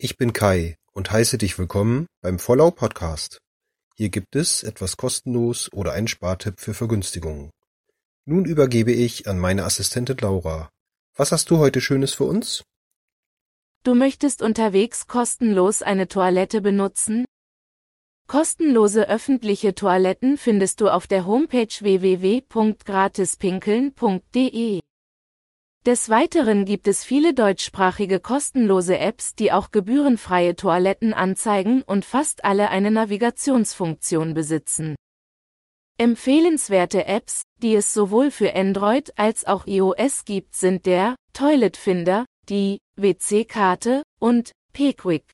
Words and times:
Ich 0.00 0.16
bin 0.16 0.32
Kai 0.32 0.76
und 0.92 1.10
heiße 1.10 1.38
dich 1.38 1.58
willkommen 1.58 2.06
beim 2.22 2.38
Vollau 2.38 2.70
Podcast. 2.70 3.40
Hier 3.96 4.10
gibt 4.10 4.36
es 4.36 4.62
etwas 4.62 4.96
kostenlos 4.96 5.72
oder 5.72 5.90
einen 5.90 6.06
Spartipp 6.06 6.60
für 6.60 6.72
Vergünstigungen. 6.72 7.50
Nun 8.24 8.44
übergebe 8.44 8.92
ich 8.92 9.26
an 9.26 9.40
meine 9.40 9.64
Assistentin 9.64 10.18
Laura. 10.18 10.70
Was 11.16 11.32
hast 11.32 11.50
du 11.50 11.58
heute 11.58 11.80
Schönes 11.80 12.14
für 12.14 12.26
uns? 12.26 12.62
Du 13.82 13.96
möchtest 13.96 14.40
unterwegs 14.40 15.08
kostenlos 15.08 15.82
eine 15.82 16.06
Toilette 16.06 16.60
benutzen? 16.60 17.24
Kostenlose 18.28 19.08
öffentliche 19.08 19.74
Toiletten 19.74 20.38
findest 20.38 20.80
du 20.80 20.90
auf 20.90 21.08
der 21.08 21.26
Homepage 21.26 21.74
www.gratispinkeln.de. 21.80 24.80
Des 25.88 26.10
Weiteren 26.10 26.66
gibt 26.66 26.86
es 26.86 27.02
viele 27.02 27.32
deutschsprachige 27.32 28.20
kostenlose 28.20 28.98
Apps, 28.98 29.34
die 29.34 29.52
auch 29.52 29.70
gebührenfreie 29.70 30.54
Toiletten 30.54 31.14
anzeigen 31.14 31.80
und 31.80 32.04
fast 32.04 32.44
alle 32.44 32.68
eine 32.68 32.90
Navigationsfunktion 32.90 34.34
besitzen. 34.34 34.96
Empfehlenswerte 35.96 37.06
Apps, 37.06 37.40
die 37.62 37.74
es 37.74 37.94
sowohl 37.94 38.30
für 38.30 38.54
Android 38.54 39.18
als 39.18 39.46
auch 39.46 39.66
iOS 39.66 40.26
gibt, 40.26 40.54
sind 40.54 40.84
der 40.84 41.16
Toilet 41.32 41.78
Finder, 41.78 42.26
die 42.50 42.76
WC-Karte 42.96 44.02
und 44.20 44.52
PQuick. 44.74 45.24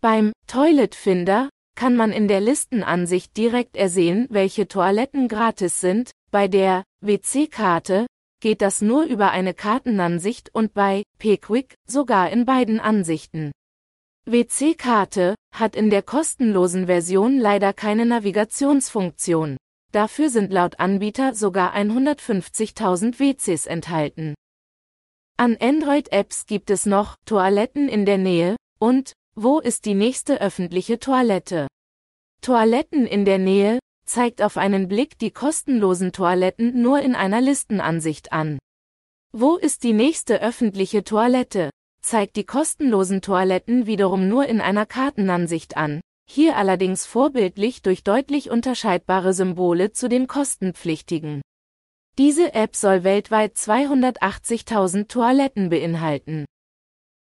Beim 0.00 0.32
Toilet 0.46 0.94
Finder 0.94 1.50
kann 1.76 1.94
man 1.94 2.10
in 2.10 2.26
der 2.26 2.40
Listenansicht 2.40 3.36
direkt 3.36 3.76
ersehen, 3.76 4.28
welche 4.30 4.66
Toiletten 4.66 5.28
gratis 5.28 5.78
sind, 5.82 6.10
bei 6.30 6.48
der 6.48 6.84
WC-Karte 7.02 8.06
geht 8.44 8.60
das 8.60 8.82
nur 8.82 9.04
über 9.04 9.30
eine 9.30 9.54
Kartenansicht 9.54 10.54
und 10.54 10.74
bei 10.74 11.04
PQuick 11.18 11.76
sogar 11.88 12.28
in 12.28 12.44
beiden 12.44 12.78
Ansichten. 12.78 13.52
WC-Karte 14.26 15.34
hat 15.54 15.74
in 15.74 15.88
der 15.88 16.02
kostenlosen 16.02 16.84
Version 16.84 17.38
leider 17.38 17.72
keine 17.72 18.04
Navigationsfunktion. 18.04 19.56
Dafür 19.92 20.28
sind 20.28 20.52
laut 20.52 20.78
Anbieter 20.78 21.34
sogar 21.34 21.74
150.000 21.74 23.18
WCs 23.18 23.64
enthalten. 23.64 24.34
An 25.38 25.56
Android-Apps 25.58 26.44
gibt 26.44 26.68
es 26.68 26.84
noch 26.84 27.16
Toiletten 27.24 27.88
in 27.88 28.04
der 28.04 28.18
Nähe 28.18 28.56
und 28.78 29.14
Wo 29.34 29.58
ist 29.58 29.86
die 29.86 29.94
nächste 29.94 30.42
öffentliche 30.42 30.98
Toilette? 30.98 31.66
Toiletten 32.42 33.06
in 33.06 33.24
der 33.24 33.38
Nähe 33.38 33.78
zeigt 34.04 34.42
auf 34.42 34.56
einen 34.56 34.88
Blick 34.88 35.18
die 35.18 35.30
kostenlosen 35.30 36.12
Toiletten 36.12 36.80
nur 36.80 37.00
in 37.00 37.14
einer 37.14 37.40
Listenansicht 37.40 38.32
an. 38.32 38.58
Wo 39.32 39.56
ist 39.56 39.82
die 39.82 39.92
nächste 39.92 40.40
öffentliche 40.40 41.04
Toilette? 41.04 41.70
zeigt 42.00 42.36
die 42.36 42.44
kostenlosen 42.44 43.22
Toiletten 43.22 43.86
wiederum 43.86 44.28
nur 44.28 44.46
in 44.46 44.60
einer 44.60 44.84
Kartenansicht 44.84 45.76
an, 45.76 46.00
hier 46.30 46.56
allerdings 46.56 47.06
vorbildlich 47.06 47.82
durch 47.82 48.04
deutlich 48.04 48.50
unterscheidbare 48.50 49.32
Symbole 49.32 49.92
zu 49.92 50.08
den 50.08 50.26
kostenpflichtigen. 50.26 51.42
Diese 52.18 52.54
App 52.54 52.76
soll 52.76 53.04
weltweit 53.04 53.56
280.000 53.56 55.08
Toiletten 55.08 55.70
beinhalten. 55.70 56.44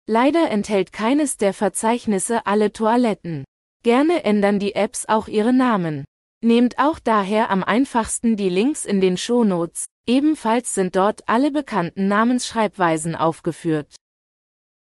Leider 0.07 0.51
enthält 0.51 0.93
keines 0.93 1.37
der 1.37 1.55
Verzeichnisse 1.55 2.47
alle 2.47 2.73
Toiletten. 2.73 3.45
Gerne 3.85 4.25
ändern 4.25 4.59
die 4.59 4.75
Apps 4.75 5.07
auch 5.07 5.29
ihre 5.29 5.53
Namen. 5.53 6.05
Nehmt 6.45 6.79
auch 6.79 6.99
daher 6.99 7.49
am 7.49 7.65
einfachsten 7.65 8.37
die 8.37 8.51
Links 8.51 8.85
in 8.85 9.01
den 9.01 9.17
Shownotes, 9.17 9.87
ebenfalls 10.07 10.75
sind 10.75 10.95
dort 10.95 11.27
alle 11.27 11.51
bekannten 11.51 12.07
Namensschreibweisen 12.07 13.17
aufgeführt. 13.17 13.95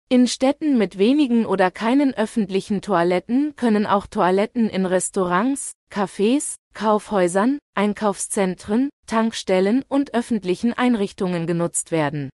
In 0.08 0.26
Städten 0.26 0.78
mit 0.78 0.98
wenigen 0.98 1.46
oder 1.46 1.70
keinen 1.70 2.12
öffentlichen 2.12 2.82
Toiletten 2.82 3.54
können 3.54 3.86
auch 3.86 4.08
Toiletten 4.08 4.68
in 4.68 4.84
Restaurants, 4.84 5.74
Cafés, 5.92 6.56
Kaufhäusern, 6.74 7.60
Einkaufszentren, 7.76 8.90
Tankstellen 9.06 9.84
und 9.86 10.12
öffentlichen 10.12 10.72
Einrichtungen 10.72 11.46
genutzt 11.46 11.92
werden. 11.92 12.30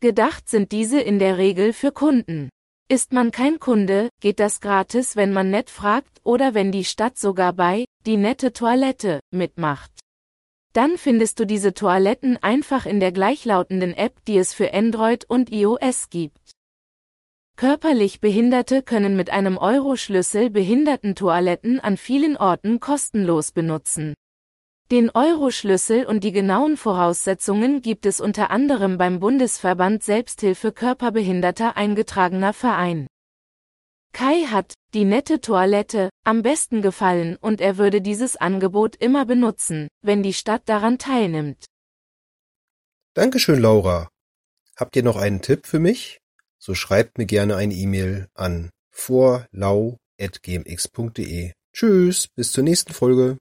Gedacht 0.00 0.48
sind 0.48 0.72
diese 0.72 1.00
in 1.00 1.20
der 1.20 1.38
Regel 1.38 1.72
für 1.72 1.92
Kunden. 1.92 2.48
Ist 2.90 3.12
man 3.12 3.30
kein 3.30 3.60
Kunde, 3.60 4.08
geht 4.18 4.40
das 4.40 4.60
gratis, 4.60 5.14
wenn 5.14 5.32
man 5.32 5.48
nett 5.48 5.70
fragt 5.70 6.20
oder 6.24 6.54
wenn 6.54 6.72
die 6.72 6.82
Stadt 6.82 7.16
sogar 7.16 7.52
bei 7.52 7.84
die 8.04 8.16
nette 8.16 8.52
Toilette 8.52 9.20
mitmacht. 9.30 9.92
Dann 10.72 10.98
findest 10.98 11.38
du 11.38 11.46
diese 11.46 11.72
Toiletten 11.72 12.36
einfach 12.38 12.86
in 12.86 12.98
der 12.98 13.12
gleichlautenden 13.12 13.94
App, 13.94 14.16
die 14.24 14.38
es 14.38 14.52
für 14.52 14.74
Android 14.74 15.24
und 15.28 15.52
iOS 15.52 16.10
gibt. 16.10 16.40
Körperlich 17.56 18.20
Behinderte 18.20 18.82
können 18.82 19.14
mit 19.14 19.30
einem 19.30 19.56
Euro-Schlüssel 19.56 20.50
Behindertentoiletten 20.50 21.78
an 21.78 21.96
vielen 21.96 22.36
Orten 22.36 22.80
kostenlos 22.80 23.52
benutzen. 23.52 24.14
Den 24.90 25.10
Euro-Schlüssel 25.10 26.04
und 26.04 26.24
die 26.24 26.32
genauen 26.32 26.76
Voraussetzungen 26.76 27.80
gibt 27.80 28.06
es 28.06 28.20
unter 28.20 28.50
anderem 28.50 28.98
beim 28.98 29.20
Bundesverband 29.20 30.02
Selbsthilfe 30.02 30.72
Körperbehinderter 30.72 31.76
eingetragener 31.76 32.52
Verein. 32.52 33.06
Kai 34.12 34.46
hat 34.46 34.74
die 34.92 35.04
nette 35.04 35.40
Toilette 35.40 36.10
am 36.24 36.42
besten 36.42 36.82
gefallen 36.82 37.36
und 37.36 37.60
er 37.60 37.78
würde 37.78 38.00
dieses 38.00 38.36
Angebot 38.36 38.96
immer 38.96 39.26
benutzen, 39.26 39.86
wenn 40.02 40.24
die 40.24 40.34
Stadt 40.34 40.68
daran 40.68 40.98
teilnimmt. 40.98 41.66
Dankeschön, 43.14 43.60
Laura. 43.60 44.08
Habt 44.74 44.96
ihr 44.96 45.04
noch 45.04 45.18
einen 45.18 45.40
Tipp 45.40 45.66
für 45.66 45.78
mich? 45.78 46.18
So 46.58 46.74
schreibt 46.74 47.16
mir 47.16 47.26
gerne 47.26 47.54
eine 47.54 47.74
E-Mail 47.74 48.26
an 48.34 48.70
vorlau.gmx.de. 48.90 51.52
Tschüss, 51.72 52.26
bis 52.34 52.50
zur 52.50 52.64
nächsten 52.64 52.92
Folge. 52.92 53.38